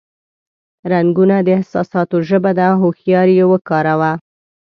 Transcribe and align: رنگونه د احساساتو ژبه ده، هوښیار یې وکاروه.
رنگونه 0.91 1.35
د 1.41 1.47
احساساتو 1.57 2.17
ژبه 2.29 2.51
ده، 2.59 2.67
هوښیار 2.81 3.27
یې 3.37 3.45
وکاروه. 3.51 4.11